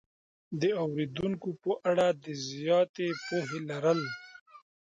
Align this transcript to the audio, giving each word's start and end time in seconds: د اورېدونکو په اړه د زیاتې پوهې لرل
د 0.61 0.63
اورېدونکو 0.85 1.49
په 1.63 1.71
اړه 1.89 2.07
د 2.23 2.25
زیاتې 2.47 3.07
پوهې 3.25 3.59
لرل 3.69 4.01